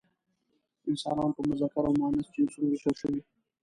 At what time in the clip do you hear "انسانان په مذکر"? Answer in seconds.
0.89-1.83